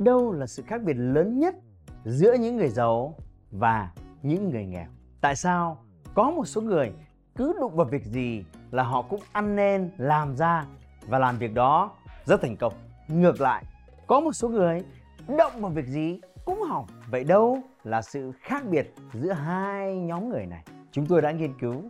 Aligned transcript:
đâu 0.00 0.32
là 0.32 0.46
sự 0.46 0.62
khác 0.66 0.82
biệt 0.82 0.94
lớn 0.94 1.38
nhất 1.38 1.54
giữa 2.04 2.34
những 2.34 2.56
người 2.56 2.68
giàu 2.68 3.14
và 3.50 3.90
những 4.22 4.50
người 4.50 4.66
nghèo? 4.66 4.86
Tại 5.20 5.36
sao 5.36 5.84
có 6.14 6.30
một 6.30 6.44
số 6.44 6.60
người 6.60 6.92
cứ 7.36 7.52
đụng 7.60 7.76
vào 7.76 7.86
việc 7.86 8.04
gì 8.04 8.44
là 8.70 8.82
họ 8.82 9.02
cũng 9.02 9.20
ăn 9.32 9.56
nên 9.56 9.90
làm 9.96 10.36
ra 10.36 10.66
và 11.08 11.18
làm 11.18 11.38
việc 11.38 11.54
đó 11.54 11.90
rất 12.24 12.42
thành 12.42 12.56
công. 12.56 12.72
Ngược 13.08 13.40
lại, 13.40 13.64
có 14.06 14.20
một 14.20 14.32
số 14.32 14.48
người 14.48 14.84
động 15.38 15.52
vào 15.60 15.70
việc 15.70 15.86
gì 15.86 16.20
cũng 16.44 16.62
hỏng. 16.62 16.86
Vậy 17.10 17.24
đâu 17.24 17.58
là 17.84 18.02
sự 18.02 18.32
khác 18.40 18.62
biệt 18.70 18.94
giữa 19.14 19.32
hai 19.32 19.96
nhóm 19.96 20.28
người 20.28 20.46
này? 20.46 20.64
Chúng 20.92 21.06
tôi 21.06 21.22
đã 21.22 21.30
nghiên 21.30 21.58
cứu 21.58 21.82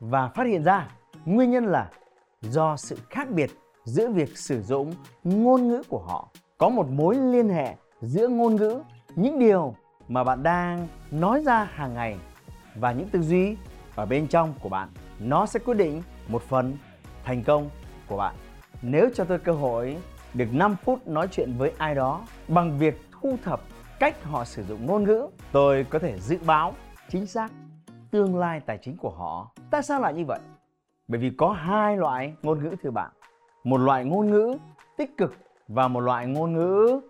và 0.00 0.28
phát 0.28 0.46
hiện 0.46 0.62
ra 0.62 0.88
nguyên 1.24 1.50
nhân 1.50 1.66
là 1.66 1.90
do 2.40 2.76
sự 2.76 2.96
khác 3.10 3.30
biệt 3.30 3.50
giữa 3.84 4.08
việc 4.08 4.38
sử 4.38 4.62
dụng 4.62 4.94
ngôn 5.24 5.68
ngữ 5.68 5.82
của 5.88 5.98
họ 5.98 6.28
có 6.58 6.68
một 6.68 6.88
mối 6.90 7.14
liên 7.14 7.48
hệ 7.48 7.74
giữa 8.00 8.28
ngôn 8.28 8.56
ngữ, 8.56 8.80
những 9.16 9.38
điều 9.38 9.74
mà 10.08 10.24
bạn 10.24 10.42
đang 10.42 10.88
nói 11.10 11.42
ra 11.44 11.64
hàng 11.64 11.94
ngày 11.94 12.18
và 12.74 12.92
những 12.92 13.08
tư 13.08 13.22
duy 13.22 13.56
ở 13.94 14.06
bên 14.06 14.26
trong 14.26 14.54
của 14.60 14.68
bạn. 14.68 14.88
Nó 15.18 15.46
sẽ 15.46 15.60
quyết 15.64 15.74
định 15.74 16.02
một 16.28 16.42
phần 16.42 16.76
thành 17.24 17.44
công 17.44 17.70
của 18.06 18.16
bạn. 18.16 18.34
Nếu 18.82 19.08
cho 19.14 19.24
tôi 19.24 19.38
cơ 19.38 19.52
hội 19.52 19.96
được 20.34 20.46
5 20.52 20.76
phút 20.84 21.08
nói 21.08 21.28
chuyện 21.30 21.54
với 21.58 21.72
ai 21.78 21.94
đó 21.94 22.20
bằng 22.48 22.78
việc 22.78 23.00
thu 23.12 23.36
thập 23.44 23.60
cách 23.98 24.24
họ 24.24 24.44
sử 24.44 24.64
dụng 24.64 24.86
ngôn 24.86 25.04
ngữ, 25.04 25.26
tôi 25.52 25.86
có 25.90 25.98
thể 25.98 26.18
dự 26.18 26.38
báo 26.46 26.74
chính 27.08 27.26
xác 27.26 27.52
tương 28.10 28.38
lai 28.38 28.60
tài 28.60 28.78
chính 28.82 28.96
của 28.96 29.10
họ. 29.10 29.52
Tại 29.70 29.82
sao 29.82 30.00
lại 30.00 30.14
như 30.14 30.24
vậy? 30.24 30.40
Bởi 31.08 31.20
vì 31.20 31.30
có 31.38 31.52
hai 31.52 31.96
loại 31.96 32.34
ngôn 32.42 32.64
ngữ 32.64 32.74
thưa 32.82 32.90
bạn. 32.90 33.10
Một 33.64 33.76
loại 33.76 34.04
ngôn 34.04 34.30
ngữ 34.30 34.56
tích 34.96 35.16
cực 35.16 35.34
và 35.68 35.88
một 35.88 36.00
loại 36.00 36.26
ngôn 36.26 36.52
ngữ 36.52 37.00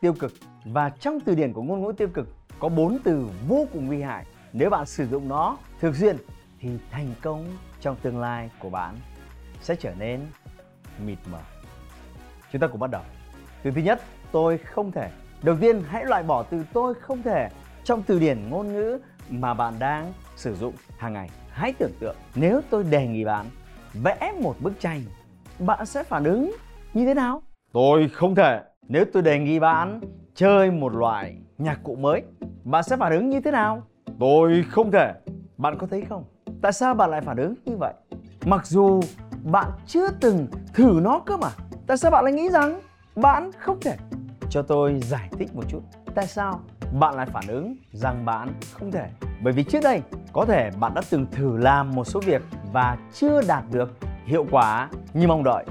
tiêu 0.00 0.12
cực. 0.12 0.32
Và 0.64 0.90
trong 0.90 1.20
từ 1.20 1.34
điển 1.34 1.52
của 1.52 1.62
ngôn 1.62 1.82
ngữ 1.82 1.92
tiêu 1.92 2.08
cực 2.14 2.28
có 2.58 2.68
bốn 2.68 2.98
từ 3.04 3.28
vô 3.48 3.66
cùng 3.72 3.86
nguy 3.86 4.02
hại. 4.02 4.24
Nếu 4.52 4.70
bạn 4.70 4.86
sử 4.86 5.06
dụng 5.06 5.28
nó 5.28 5.56
thường 5.80 5.94
xuyên 5.94 6.16
thì 6.60 6.68
thành 6.90 7.08
công 7.22 7.46
trong 7.80 7.96
tương 8.02 8.20
lai 8.20 8.50
của 8.58 8.70
bạn 8.70 8.94
sẽ 9.62 9.76
trở 9.76 9.94
nên 9.98 10.20
mịt 11.04 11.18
mờ. 11.32 11.38
Chúng 12.52 12.60
ta 12.60 12.66
cùng 12.66 12.80
bắt 12.80 12.90
đầu. 12.90 13.02
Từ 13.62 13.70
thứ 13.70 13.80
nhất, 13.80 14.02
tôi 14.32 14.58
không 14.58 14.92
thể. 14.92 15.10
Đầu 15.42 15.56
tiên, 15.60 15.82
hãy 15.88 16.04
loại 16.04 16.22
bỏ 16.22 16.42
từ 16.42 16.64
tôi 16.72 16.94
không 16.94 17.22
thể 17.22 17.48
trong 17.84 18.02
từ 18.02 18.18
điển 18.18 18.50
ngôn 18.50 18.72
ngữ 18.72 18.98
mà 19.30 19.54
bạn 19.54 19.74
đang 19.78 20.12
sử 20.36 20.54
dụng 20.54 20.74
hàng 20.98 21.12
ngày. 21.12 21.30
Hãy 21.50 21.72
tưởng 21.78 21.92
tượng, 22.00 22.16
nếu 22.34 22.60
tôi 22.70 22.84
đề 22.84 23.06
nghị 23.06 23.24
bạn 23.24 23.46
vẽ 23.94 24.32
một 24.40 24.56
bức 24.60 24.80
tranh, 24.80 25.02
bạn 25.58 25.86
sẽ 25.86 26.04
phản 26.04 26.24
ứng 26.24 26.56
như 26.94 27.06
thế 27.06 27.14
nào? 27.14 27.42
Tôi 27.72 28.08
không 28.08 28.34
thể. 28.34 28.60
Nếu 28.88 29.04
tôi 29.12 29.22
đề 29.22 29.38
nghị 29.38 29.58
bạn 29.58 30.00
chơi 30.34 30.70
một 30.70 30.94
loại 30.94 31.36
nhạc 31.58 31.80
cụ 31.84 31.96
mới 31.96 32.22
bạn 32.64 32.82
sẽ 32.82 32.96
phản 32.96 33.12
ứng 33.12 33.28
như 33.28 33.40
thế 33.40 33.50
nào? 33.50 33.82
Tôi 34.20 34.64
không 34.70 34.90
thể. 34.90 35.14
Bạn 35.56 35.78
có 35.78 35.86
thấy 35.86 36.04
không? 36.08 36.24
Tại 36.62 36.72
sao 36.72 36.94
bạn 36.94 37.10
lại 37.10 37.20
phản 37.20 37.36
ứng 37.36 37.54
như 37.64 37.76
vậy? 37.76 37.94
Mặc 38.46 38.66
dù 38.66 39.00
bạn 39.44 39.70
chưa 39.86 40.08
từng 40.20 40.46
thử 40.74 41.00
nó 41.02 41.20
cơ 41.26 41.36
mà, 41.36 41.48
tại 41.86 41.96
sao 41.96 42.10
bạn 42.10 42.24
lại 42.24 42.32
nghĩ 42.32 42.50
rằng 42.50 42.80
bạn 43.16 43.50
không 43.58 43.80
thể? 43.80 43.96
Cho 44.50 44.62
tôi 44.62 45.00
giải 45.00 45.28
thích 45.38 45.54
một 45.54 45.62
chút, 45.68 45.80
tại 46.14 46.26
sao 46.26 46.60
bạn 47.00 47.14
lại 47.14 47.26
phản 47.26 47.46
ứng 47.48 47.76
rằng 47.92 48.24
bạn 48.24 48.48
không 48.72 48.92
thể? 48.92 49.08
Bởi 49.42 49.52
vì 49.52 49.64
trước 49.64 49.80
đây, 49.82 50.02
có 50.32 50.44
thể 50.44 50.70
bạn 50.80 50.94
đã 50.94 51.02
từng 51.10 51.26
thử 51.32 51.56
làm 51.56 51.90
một 51.94 52.04
số 52.04 52.20
việc 52.20 52.42
và 52.72 52.98
chưa 53.12 53.40
đạt 53.48 53.64
được 53.72 53.98
hiệu 54.24 54.46
quả 54.50 54.90
như 55.14 55.28
mong 55.28 55.44
đợi. 55.44 55.64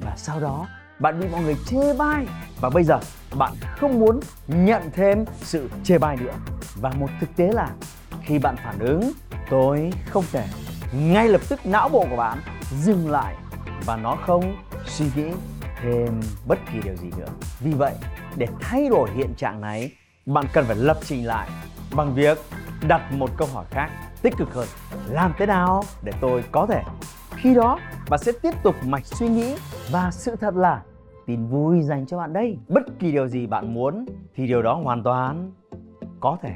Và 0.00 0.12
sau 0.16 0.40
đó 0.40 0.66
bạn 1.00 1.20
bị 1.20 1.28
mọi 1.28 1.42
người 1.42 1.56
chê 1.66 1.94
bai. 1.98 2.26
Và 2.60 2.70
bây 2.70 2.84
giờ, 2.84 3.00
bạn 3.38 3.52
không 3.76 4.00
muốn 4.00 4.20
nhận 4.46 4.82
thêm 4.92 5.24
sự 5.40 5.70
chê 5.84 5.98
bai 5.98 6.16
nữa. 6.16 6.34
Và 6.80 6.90
một 6.90 7.08
thực 7.20 7.36
tế 7.36 7.52
là, 7.52 7.70
khi 8.22 8.38
bạn 8.38 8.56
phản 8.56 8.78
ứng, 8.78 9.12
tôi 9.50 9.92
không 10.10 10.24
thể 10.32 10.46
ngay 10.92 11.28
lập 11.28 11.40
tức 11.48 11.66
não 11.66 11.88
bộ 11.88 12.06
của 12.10 12.16
bạn 12.16 12.38
dừng 12.82 13.10
lại 13.10 13.34
và 13.84 13.96
nó 13.96 14.16
không 14.26 14.56
suy 14.86 15.06
nghĩ 15.16 15.30
thêm 15.82 16.20
bất 16.46 16.58
kỳ 16.72 16.80
điều 16.84 16.96
gì 16.96 17.10
nữa. 17.16 17.28
Vì 17.60 17.72
vậy, 17.72 17.94
để 18.36 18.46
thay 18.60 18.88
đổi 18.88 19.10
hiện 19.10 19.34
trạng 19.34 19.60
này, 19.60 19.92
bạn 20.26 20.46
cần 20.52 20.64
phải 20.64 20.76
lập 20.76 20.98
trình 21.04 21.26
lại 21.26 21.48
bằng 21.94 22.14
việc 22.14 22.38
đặt 22.88 23.12
một 23.12 23.30
câu 23.36 23.48
hỏi 23.54 23.64
khác 23.70 23.90
tích 24.22 24.34
cực 24.36 24.54
hơn. 24.54 24.68
Làm 25.06 25.32
thế 25.38 25.46
nào 25.46 25.84
để 26.02 26.12
tôi 26.20 26.44
có 26.52 26.66
thể, 26.66 26.82
khi 27.36 27.54
đó, 27.54 27.78
bạn 28.10 28.20
sẽ 28.22 28.32
tiếp 28.42 28.54
tục 28.62 28.74
mạch 28.84 29.06
suy 29.06 29.28
nghĩ 29.28 29.56
và 29.90 30.10
sự 30.10 30.36
thật 30.36 30.54
là 30.56 30.82
tin 31.28 31.46
vui 31.46 31.82
dành 31.82 32.06
cho 32.06 32.18
bạn 32.18 32.32
đây. 32.32 32.58
Bất 32.68 32.82
kỳ 32.98 33.12
điều 33.12 33.28
gì 33.28 33.46
bạn 33.46 33.74
muốn 33.74 34.06
thì 34.34 34.46
điều 34.46 34.62
đó 34.62 34.74
hoàn 34.74 35.02
toàn 35.02 35.52
có 36.20 36.38
thể. 36.42 36.52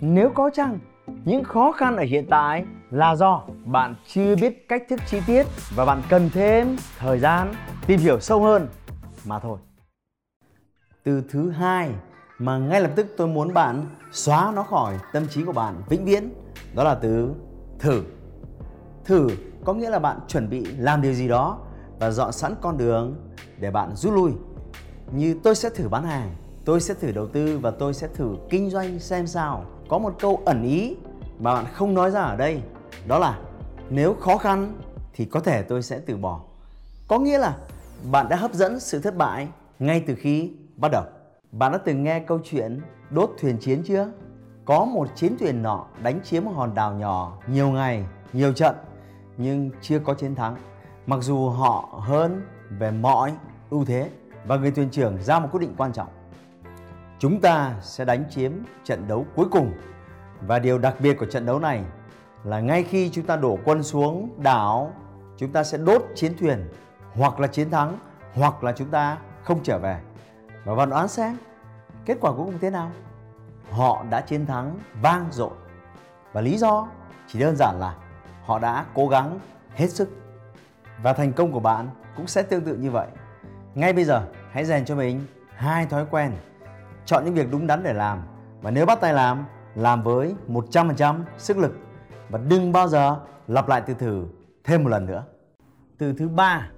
Nếu 0.00 0.30
có 0.34 0.50
chăng, 0.54 0.78
những 1.24 1.44
khó 1.44 1.72
khăn 1.72 1.96
ở 1.96 2.02
hiện 2.02 2.26
tại 2.30 2.64
là 2.90 3.16
do 3.16 3.42
bạn 3.64 3.94
chưa 4.06 4.36
biết 4.36 4.68
cách 4.68 4.82
thức 4.88 5.00
chi 5.06 5.20
tiết 5.26 5.46
và 5.74 5.84
bạn 5.84 6.02
cần 6.08 6.30
thêm 6.32 6.76
thời 6.98 7.18
gian 7.18 7.54
tìm 7.86 8.00
hiểu 8.00 8.20
sâu 8.20 8.42
hơn 8.42 8.68
mà 9.26 9.38
thôi. 9.38 9.58
Từ 11.04 11.22
thứ 11.28 11.50
hai 11.50 11.90
mà 12.38 12.58
ngay 12.58 12.80
lập 12.80 12.90
tức 12.96 13.06
tôi 13.16 13.28
muốn 13.28 13.54
bạn 13.54 13.82
xóa 14.12 14.52
nó 14.54 14.62
khỏi 14.62 14.98
tâm 15.12 15.26
trí 15.26 15.44
của 15.44 15.52
bạn 15.52 15.74
vĩnh 15.88 16.04
viễn, 16.04 16.30
đó 16.74 16.84
là 16.84 16.94
từ 16.94 17.34
thử. 17.78 18.04
Thử 19.04 19.28
có 19.64 19.74
nghĩa 19.74 19.90
là 19.90 19.98
bạn 19.98 20.18
chuẩn 20.28 20.50
bị 20.50 20.64
làm 20.78 21.02
điều 21.02 21.12
gì 21.12 21.28
đó 21.28 21.58
và 21.98 22.10
dọn 22.10 22.32
sẵn 22.32 22.54
con 22.60 22.78
đường 22.78 23.16
để 23.58 23.70
bạn 23.70 23.96
rút 23.96 24.12
lui. 24.12 24.32
Như 25.12 25.36
tôi 25.42 25.54
sẽ 25.54 25.70
thử 25.70 25.88
bán 25.88 26.04
hàng, 26.04 26.34
tôi 26.64 26.80
sẽ 26.80 26.94
thử 26.94 27.12
đầu 27.12 27.26
tư 27.26 27.58
và 27.58 27.70
tôi 27.70 27.94
sẽ 27.94 28.08
thử 28.14 28.36
kinh 28.50 28.70
doanh 28.70 28.98
xem 28.98 29.26
sao. 29.26 29.64
Có 29.88 29.98
một 29.98 30.14
câu 30.18 30.42
ẩn 30.44 30.62
ý 30.62 30.96
mà 31.38 31.54
bạn 31.54 31.64
không 31.72 31.94
nói 31.94 32.10
ra 32.10 32.22
ở 32.22 32.36
đây, 32.36 32.62
đó 33.06 33.18
là 33.18 33.38
nếu 33.90 34.14
khó 34.14 34.36
khăn 34.36 34.80
thì 35.14 35.24
có 35.24 35.40
thể 35.40 35.62
tôi 35.62 35.82
sẽ 35.82 35.98
từ 35.98 36.16
bỏ. 36.16 36.40
Có 37.08 37.18
nghĩa 37.18 37.38
là 37.38 37.56
bạn 38.10 38.28
đã 38.28 38.36
hấp 38.36 38.54
dẫn 38.54 38.80
sự 38.80 39.00
thất 39.00 39.16
bại 39.16 39.48
ngay 39.78 40.04
từ 40.06 40.14
khi 40.14 40.52
bắt 40.76 40.88
đầu. 40.92 41.04
Bạn 41.52 41.72
đã 41.72 41.78
từng 41.78 42.02
nghe 42.02 42.20
câu 42.20 42.38
chuyện 42.44 42.80
đốt 43.10 43.30
thuyền 43.40 43.58
chiến 43.58 43.82
chưa? 43.86 44.08
Có 44.64 44.84
một 44.84 45.08
chiến 45.16 45.36
thuyền 45.38 45.62
nọ 45.62 45.86
đánh 46.02 46.20
chiếm 46.24 46.44
một 46.44 46.52
hòn 46.54 46.74
đảo 46.74 46.94
nhỏ 46.94 47.38
nhiều 47.46 47.70
ngày, 47.70 48.04
nhiều 48.32 48.52
trận, 48.52 48.76
nhưng 49.36 49.70
chưa 49.80 49.98
có 49.98 50.14
chiến 50.14 50.34
thắng 50.34 50.56
mặc 51.06 51.18
dù 51.20 51.48
họ 51.48 51.88
hơn 52.02 52.46
về 52.78 52.90
mọi 52.90 53.32
ưu 53.70 53.84
thế 53.84 54.10
và 54.46 54.56
người 54.56 54.70
thuyền 54.70 54.90
trưởng 54.90 55.22
ra 55.22 55.38
một 55.38 55.48
quyết 55.52 55.60
định 55.60 55.74
quan 55.76 55.92
trọng, 55.92 56.08
chúng 57.18 57.40
ta 57.40 57.74
sẽ 57.82 58.04
đánh 58.04 58.24
chiếm 58.30 58.52
trận 58.84 59.08
đấu 59.08 59.26
cuối 59.36 59.46
cùng. 59.50 59.72
Và 60.40 60.58
điều 60.58 60.78
đặc 60.78 60.94
biệt 60.98 61.18
của 61.18 61.26
trận 61.26 61.46
đấu 61.46 61.58
này 61.58 61.84
là 62.44 62.60
ngay 62.60 62.82
khi 62.82 63.10
chúng 63.10 63.26
ta 63.26 63.36
đổ 63.36 63.58
quân 63.64 63.82
xuống 63.82 64.28
đảo, 64.42 64.92
chúng 65.36 65.52
ta 65.52 65.64
sẽ 65.64 65.78
đốt 65.78 66.02
chiến 66.14 66.36
thuyền, 66.38 66.68
hoặc 67.14 67.40
là 67.40 67.46
chiến 67.46 67.70
thắng, 67.70 67.98
hoặc 68.34 68.64
là 68.64 68.72
chúng 68.72 68.88
ta 68.88 69.18
không 69.42 69.62
trở 69.62 69.78
về. 69.78 70.00
Và 70.64 70.74
bạn 70.74 70.90
đoán 70.90 71.08
xem, 71.08 71.36
kết 72.04 72.18
quả 72.20 72.32
cuối 72.32 72.46
cùng 72.46 72.58
thế 72.60 72.70
nào? 72.70 72.90
Họ 73.70 74.04
đã 74.10 74.20
chiến 74.20 74.46
thắng 74.46 74.78
vang 75.02 75.26
dội. 75.30 75.50
Và 76.32 76.40
lý 76.40 76.58
do 76.58 76.88
chỉ 77.28 77.38
đơn 77.38 77.56
giản 77.58 77.76
là 77.80 77.94
họ 78.44 78.58
đã 78.58 78.84
cố 78.94 79.08
gắng 79.08 79.38
hết 79.74 79.90
sức 79.90 80.23
và 81.04 81.12
thành 81.12 81.32
công 81.32 81.52
của 81.52 81.60
bạn 81.60 81.88
cũng 82.16 82.26
sẽ 82.26 82.42
tương 82.42 82.64
tự 82.64 82.76
như 82.76 82.90
vậy. 82.90 83.08
Ngay 83.74 83.92
bây 83.92 84.04
giờ, 84.04 84.26
hãy 84.50 84.64
rèn 84.64 84.84
cho 84.84 84.96
mình 84.96 85.20
hai 85.54 85.86
thói 85.86 86.06
quen. 86.10 86.32
Chọn 87.06 87.24
những 87.24 87.34
việc 87.34 87.46
đúng 87.50 87.66
đắn 87.66 87.82
để 87.82 87.92
làm. 87.92 88.22
Và 88.62 88.70
nếu 88.70 88.86
bắt 88.86 89.00
tay 89.00 89.12
làm 89.12 89.44
làm 89.74 90.02
với 90.02 90.34
100% 90.48 91.20
sức 91.38 91.58
lực. 91.58 91.72
Và 92.30 92.38
đừng 92.48 92.72
bao 92.72 92.88
giờ 92.88 93.16
lặp 93.48 93.68
lại 93.68 93.82
từ 93.86 93.94
thử 93.94 94.26
thêm 94.64 94.82
một 94.84 94.88
lần 94.88 95.06
nữa. 95.06 95.24
Từ 95.98 96.12
thứ 96.12 96.28
ba, 96.28 96.70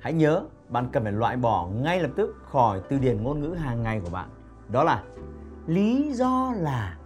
hãy 0.00 0.12
nhớ 0.12 0.42
bạn 0.68 0.88
cần 0.92 1.02
phải 1.02 1.12
loại 1.12 1.36
bỏ 1.36 1.66
ngay 1.66 2.00
lập 2.00 2.10
tức 2.16 2.36
khỏi 2.44 2.80
từ 2.88 2.98
điển 2.98 3.22
ngôn 3.22 3.40
ngữ 3.40 3.54
hàng 3.54 3.82
ngày 3.82 4.00
của 4.04 4.10
bạn. 4.10 4.28
Đó 4.68 4.84
là, 4.84 5.02
lý 5.66 6.12
do 6.12 6.52
là. 6.56 6.96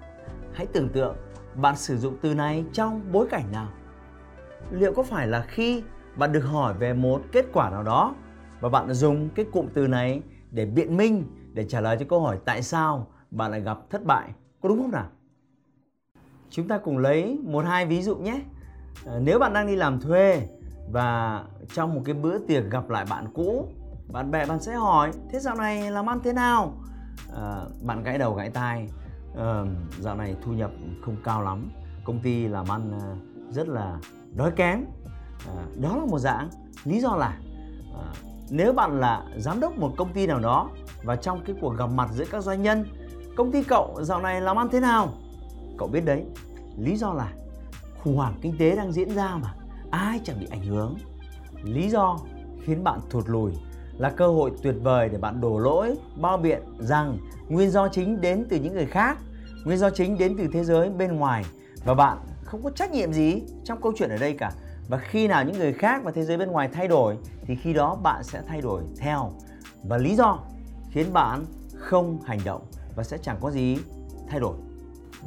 Hãy 0.52 0.66
tưởng 0.66 0.88
tượng 0.88 1.16
bạn 1.54 1.76
sử 1.76 1.98
dụng 1.98 2.16
từ 2.22 2.34
này 2.34 2.64
trong 2.72 3.12
bối 3.12 3.26
cảnh 3.30 3.52
nào. 3.52 3.68
Liệu 4.70 4.94
có 4.94 5.02
phải 5.02 5.26
là 5.26 5.44
khi 5.48 5.82
bạn 6.16 6.32
được 6.32 6.40
hỏi 6.40 6.74
về 6.74 6.92
một 6.92 7.22
kết 7.32 7.46
quả 7.52 7.70
nào 7.70 7.82
đó 7.82 8.14
và 8.60 8.68
bạn 8.68 8.94
dùng 8.94 9.28
cái 9.34 9.44
cụm 9.52 9.66
từ 9.74 9.86
này 9.86 10.22
để 10.50 10.66
biện 10.66 10.96
minh 10.96 11.24
để 11.52 11.64
trả 11.68 11.80
lời 11.80 11.96
cho 12.00 12.06
câu 12.08 12.20
hỏi 12.20 12.38
tại 12.44 12.62
sao 12.62 13.06
bạn 13.30 13.50
lại 13.50 13.60
gặp 13.60 13.78
thất 13.90 14.04
bại. 14.04 14.30
Có 14.62 14.68
đúng 14.68 14.82
không 14.82 14.90
nào? 14.90 15.06
Chúng 16.50 16.68
ta 16.68 16.78
cùng 16.78 16.98
lấy 16.98 17.38
một 17.42 17.64
hai 17.64 17.86
ví 17.86 18.02
dụ 18.02 18.16
nhé. 18.16 18.40
Ờ, 19.04 19.20
nếu 19.20 19.38
bạn 19.38 19.52
đang 19.52 19.66
đi 19.66 19.76
làm 19.76 20.00
thuê 20.00 20.48
và 20.92 21.44
trong 21.72 21.94
một 21.94 22.02
cái 22.04 22.14
bữa 22.14 22.38
tiệc 22.38 22.64
gặp 22.70 22.90
lại 22.90 23.04
bạn 23.10 23.26
cũ, 23.34 23.68
bạn 24.12 24.30
bè 24.30 24.46
bạn 24.46 24.60
sẽ 24.60 24.74
hỏi 24.74 25.12
thế 25.30 25.38
dạo 25.38 25.54
này 25.54 25.90
làm 25.90 26.08
ăn 26.08 26.20
thế 26.24 26.32
nào? 26.32 26.74
À, 27.36 27.60
bạn 27.82 28.02
gãi 28.02 28.18
đầu 28.18 28.34
gãi 28.34 28.50
tai, 28.50 28.88
à, 29.38 29.64
dạo 30.00 30.16
này 30.16 30.36
thu 30.42 30.52
nhập 30.52 30.70
không 31.04 31.16
cao 31.24 31.42
lắm, 31.42 31.70
công 32.04 32.18
ty 32.18 32.48
làm 32.48 32.68
ăn 32.68 33.00
rất 33.50 33.68
là 33.68 33.98
đói 34.36 34.50
kém. 34.50 34.84
À, 35.46 35.64
đó 35.80 35.96
là 35.96 36.04
một 36.06 36.18
dạng. 36.18 36.50
Lý 36.84 37.00
do 37.00 37.16
là 37.16 37.38
à, 37.94 38.04
nếu 38.50 38.72
bạn 38.72 39.00
là 39.00 39.24
giám 39.38 39.60
đốc 39.60 39.78
một 39.78 39.92
công 39.96 40.12
ty 40.12 40.26
nào 40.26 40.40
đó 40.40 40.70
và 41.04 41.16
trong 41.16 41.44
cái 41.44 41.56
cuộc 41.60 41.76
gặp 41.78 41.86
mặt 41.86 42.08
giữa 42.12 42.24
các 42.30 42.42
doanh 42.42 42.62
nhân 42.62 42.84
công 43.36 43.52
ty 43.52 43.62
cậu 43.62 43.98
dạo 44.02 44.20
này 44.20 44.40
làm 44.40 44.58
ăn 44.58 44.68
thế 44.72 44.80
nào? 44.80 45.08
Cậu 45.78 45.88
biết 45.88 46.04
đấy 46.04 46.24
lý 46.78 46.96
do 46.96 47.12
là 47.12 47.32
khủng 48.02 48.16
hoảng 48.16 48.34
kinh 48.40 48.58
tế 48.58 48.76
đang 48.76 48.92
diễn 48.92 49.14
ra 49.14 49.36
mà 49.36 49.54
ai 49.90 50.20
chẳng 50.24 50.40
bị 50.40 50.46
ảnh 50.50 50.64
hưởng. 50.64 50.96
Lý 51.62 51.90
do 51.90 52.18
khiến 52.64 52.84
bạn 52.84 53.00
thụt 53.10 53.28
lùi 53.28 53.52
là 53.98 54.10
cơ 54.10 54.28
hội 54.28 54.52
tuyệt 54.62 54.74
vời 54.82 55.08
để 55.08 55.18
bạn 55.18 55.40
đổ 55.40 55.58
lỗi 55.58 55.96
bao 56.20 56.36
biện 56.36 56.62
rằng 56.78 57.18
nguyên 57.48 57.70
do 57.70 57.88
chính 57.88 58.20
đến 58.20 58.46
từ 58.50 58.56
những 58.56 58.74
người 58.74 58.86
khác 58.86 59.18
nguyên 59.64 59.78
do 59.78 59.90
chính 59.90 60.18
đến 60.18 60.34
từ 60.38 60.48
thế 60.52 60.64
giới 60.64 60.90
bên 60.90 61.16
ngoài 61.16 61.44
và 61.84 61.94
bạn 61.94 62.18
không 62.44 62.62
có 62.62 62.70
trách 62.70 62.90
nhiệm 62.90 63.12
gì 63.12 63.42
trong 63.64 63.82
câu 63.82 63.92
chuyện 63.96 64.10
ở 64.10 64.16
đây 64.16 64.32
cả 64.38 64.52
và 64.88 64.98
khi 64.98 65.28
nào 65.28 65.44
những 65.44 65.58
người 65.58 65.72
khác 65.72 66.04
và 66.04 66.12
thế 66.12 66.24
giới 66.24 66.36
bên 66.36 66.48
ngoài 66.48 66.68
thay 66.72 66.88
đổi, 66.88 67.16
thì 67.42 67.54
khi 67.54 67.72
đó 67.72 67.94
bạn 68.02 68.24
sẽ 68.24 68.42
thay 68.46 68.60
đổi 68.60 68.82
theo. 68.98 69.32
Và 69.82 69.96
lý 69.96 70.16
do 70.16 70.38
khiến 70.90 71.12
bạn 71.12 71.44
không 71.76 72.20
hành 72.22 72.40
động 72.44 72.62
và 72.96 73.02
sẽ 73.02 73.18
chẳng 73.18 73.36
có 73.40 73.50
gì 73.50 73.78
thay 74.28 74.40
đổi. 74.40 74.56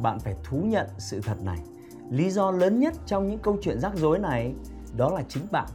Bạn 0.01 0.19
phải 0.19 0.36
thú 0.44 0.57
nhận 0.65 0.88
sự 0.98 1.21
thật 1.21 1.44
này. 1.44 1.59
Lý 2.09 2.30
do 2.30 2.51
lớn 2.51 2.80
nhất 2.80 2.94
trong 3.06 3.27
những 3.27 3.39
câu 3.39 3.57
chuyện 3.62 3.80
rắc 3.80 3.92
rối 3.95 4.19
này, 4.19 4.54
đó 4.98 5.09
là 5.09 5.24
chính 5.30 5.44
bạn. 5.51 5.68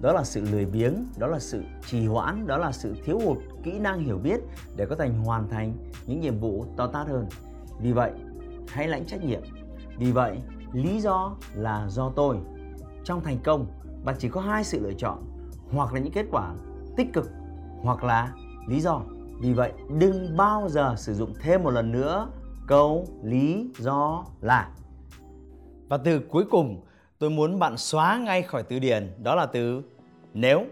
Đó 0.00 0.12
là 0.12 0.24
sự 0.24 0.40
lười 0.40 0.64
biếng, 0.64 0.94
đó 1.18 1.26
là 1.26 1.38
sự 1.38 1.62
trì 1.86 2.06
hoãn, 2.06 2.46
đó 2.46 2.56
là 2.56 2.72
sự 2.72 2.96
thiếu 3.04 3.18
hụt 3.18 3.38
kỹ 3.62 3.78
năng 3.78 4.00
hiểu 4.00 4.18
biết 4.18 4.40
để 4.76 4.86
có 4.86 4.96
thể 4.96 5.08
hoàn 5.08 5.48
thành 5.48 5.72
những 6.06 6.20
nhiệm 6.20 6.38
vụ 6.38 6.64
to 6.76 6.86
tát 6.86 7.06
hơn. 7.08 7.26
Vì 7.80 7.92
vậy, 7.92 8.12
hãy 8.68 8.88
lãnh 8.88 9.06
trách 9.06 9.24
nhiệm. 9.24 9.42
Vì 9.98 10.12
vậy, 10.12 10.38
lý 10.72 11.00
do 11.00 11.36
là 11.54 11.86
do 11.88 12.12
tôi 12.16 12.36
trong 13.04 13.20
thành 13.20 13.38
công, 13.44 13.66
bạn 14.04 14.14
chỉ 14.18 14.28
có 14.28 14.40
hai 14.40 14.64
sự 14.64 14.80
lựa 14.80 14.92
chọn, 14.92 15.18
hoặc 15.72 15.94
là 15.94 16.00
những 16.00 16.12
kết 16.12 16.26
quả 16.30 16.52
tích 16.96 17.12
cực, 17.12 17.30
hoặc 17.82 18.04
là 18.04 18.32
lý 18.68 18.80
do. 18.80 19.00
Vì 19.40 19.52
vậy, 19.52 19.72
đừng 19.98 20.36
bao 20.36 20.68
giờ 20.68 20.94
sử 20.96 21.14
dụng 21.14 21.34
thêm 21.40 21.62
một 21.62 21.70
lần 21.70 21.92
nữa 21.92 22.28
câu 22.66 23.06
lý 23.22 23.70
do 23.78 24.24
là. 24.40 24.68
Và 25.88 25.96
từ 25.96 26.18
cuối 26.18 26.44
cùng, 26.50 26.80
tôi 27.18 27.30
muốn 27.30 27.58
bạn 27.58 27.76
xóa 27.76 28.18
ngay 28.18 28.42
khỏi 28.42 28.62
từ 28.62 28.78
điển, 28.78 29.12
đó 29.22 29.34
là 29.34 29.46
từ 29.46 29.82
nếu. 30.34 30.64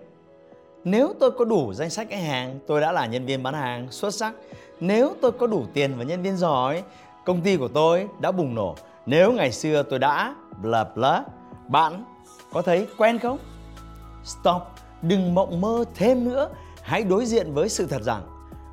Nếu 0.85 1.13
tôi 1.21 1.31
có 1.31 1.45
đủ 1.45 1.73
danh 1.73 1.91
sách 1.91 2.07
khách 2.11 2.23
hàng, 2.23 2.59
tôi 2.67 2.81
đã 2.81 2.93
là 2.93 3.07
nhân 3.07 3.27
viên 3.27 3.43
bán 3.43 3.55
hàng 3.55 3.91
xuất 3.91 4.15
sắc. 4.15 4.35
Nếu 4.81 5.15
tôi 5.23 5.33
có 5.33 5.47
đủ 5.47 5.65
tiền 5.75 5.93
và 5.99 6.05
nhân 6.05 6.23
viên 6.23 6.37
giỏi, 6.37 6.83
công 7.25 7.41
ty 7.41 7.57
của 7.57 7.69
tôi 7.69 8.09
đã 8.21 8.33
bùng 8.33 8.55
nổ. 8.55 8.75
Nếu 9.07 9.33
ngày 9.33 9.53
xưa 9.53 9.83
tôi 9.83 9.99
đã 9.99 10.35
bla 10.63 10.85
bla, 10.85 11.25
bạn 11.69 12.05
có 12.53 12.63
thấy 12.63 12.87
quen 12.99 13.19
không? 13.19 13.39
Stop, 14.25 14.63
đừng 15.03 15.35
mộng 15.35 15.61
mơ 15.61 15.85
thêm 15.95 16.25
nữa. 16.25 16.49
Hãy 16.83 17.03
đối 17.03 17.27
diện 17.27 17.55
với 17.55 17.69
sự 17.69 17.87
thật 17.87 18.03
rằng 18.03 18.23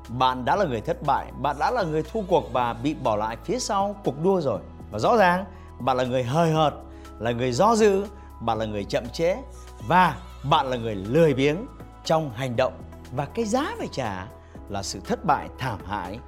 bạn 0.08 0.44
đã 0.44 0.56
là 0.56 0.64
người 0.64 0.80
thất 0.80 1.02
bại, 1.02 1.32
bạn 1.40 1.56
đã 1.58 1.70
là 1.70 1.82
người 1.82 2.02
thua 2.02 2.20
cuộc 2.28 2.52
và 2.52 2.72
bị 2.72 2.94
bỏ 2.94 3.16
lại 3.16 3.36
phía 3.44 3.58
sau 3.58 3.96
cuộc 4.04 4.22
đua 4.22 4.40
rồi. 4.40 4.60
Và 4.90 4.98
rõ 4.98 5.16
ràng 5.16 5.44
bạn 5.80 5.96
là 5.96 6.04
người 6.04 6.22
hời 6.22 6.50
hợt, 6.50 6.74
là 7.18 7.30
người 7.30 7.52
do 7.52 7.76
dự, 7.76 8.04
bạn 8.40 8.58
là 8.58 8.64
người 8.64 8.84
chậm 8.84 9.08
trễ 9.08 9.36
và 9.88 10.16
bạn 10.50 10.66
là 10.66 10.76
người 10.76 10.94
lười 10.94 11.34
biếng 11.34 11.56
trong 12.04 12.30
hành 12.30 12.56
động 12.56 12.72
và 13.12 13.24
cái 13.24 13.44
giá 13.44 13.74
phải 13.78 13.88
trả 13.92 14.26
là 14.68 14.82
sự 14.82 15.00
thất 15.04 15.24
bại 15.24 15.48
thảm 15.58 15.78
hại. 15.86 16.18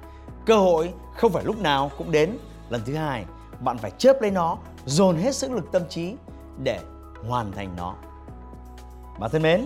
Cơ 0.45 0.57
hội 0.57 0.93
không 1.15 1.31
phải 1.31 1.43
lúc 1.43 1.59
nào 1.59 1.91
cũng 1.97 2.11
đến. 2.11 2.37
Lần 2.69 2.81
thứ 2.85 2.95
hai, 2.95 3.25
bạn 3.59 3.77
phải 3.77 3.91
chớp 3.97 4.21
lấy 4.21 4.31
nó, 4.31 4.57
dồn 4.85 5.15
hết 5.15 5.35
sức 5.35 5.51
lực 5.51 5.71
tâm 5.71 5.81
trí 5.89 6.15
để 6.63 6.79
hoàn 7.27 7.51
thành 7.51 7.75
nó. 7.77 7.95
Bạn 9.19 9.29
thân 9.31 9.41
mến, 9.41 9.65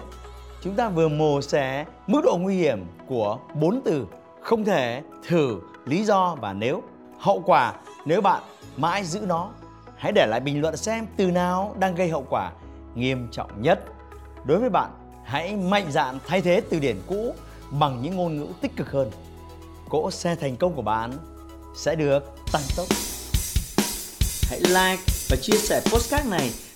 chúng 0.61 0.75
ta 0.75 0.89
vừa 0.89 1.07
mổ 1.07 1.41
xẻ 1.41 1.85
mức 2.07 2.21
độ 2.25 2.37
nguy 2.37 2.55
hiểm 2.55 2.85
của 3.07 3.39
bốn 3.53 3.81
từ 3.85 4.07
không 4.41 4.65
thể, 4.65 5.01
thử, 5.27 5.61
lý 5.85 6.05
do 6.05 6.35
và 6.41 6.53
nếu. 6.53 6.83
Hậu 7.19 7.43
quả 7.45 7.73
nếu 8.05 8.21
bạn 8.21 8.43
mãi 8.77 9.03
giữ 9.03 9.19
nó, 9.19 9.49
hãy 9.97 10.11
để 10.11 10.25
lại 10.29 10.39
bình 10.39 10.61
luận 10.61 10.77
xem 10.77 11.07
từ 11.17 11.31
nào 11.31 11.75
đang 11.79 11.95
gây 11.95 12.09
hậu 12.09 12.25
quả 12.29 12.51
nghiêm 12.95 13.27
trọng 13.31 13.61
nhất. 13.61 13.83
Đối 14.45 14.59
với 14.59 14.69
bạn, 14.69 14.91
hãy 15.23 15.55
mạnh 15.55 15.91
dạn 15.91 16.19
thay 16.27 16.41
thế 16.41 16.61
từ 16.69 16.79
điển 16.79 16.97
cũ 17.07 17.35
bằng 17.71 18.01
những 18.01 18.15
ngôn 18.15 18.37
ngữ 18.37 18.47
tích 18.61 18.75
cực 18.75 18.91
hơn. 18.91 19.11
Cỗ 19.89 20.11
xe 20.11 20.35
thành 20.35 20.55
công 20.55 20.73
của 20.73 20.81
bạn 20.81 21.11
sẽ 21.75 21.95
được 21.95 22.35
tăng 22.51 22.61
tốc. 22.77 22.85
Hãy 24.49 24.59
like 24.59 25.03
và 25.29 25.37
chia 25.41 25.57
sẻ 25.57 25.81
postcard 25.85 26.29
này 26.29 26.51